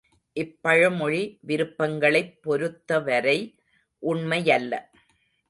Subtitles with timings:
[0.35, 1.19] இப்பழமொழி
[1.41, 3.37] விருப்பங்களைப் பொருத்தவரை
[4.03, 4.73] உண்மை யல்ல.